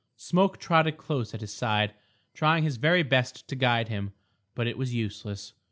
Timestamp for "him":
3.89-4.13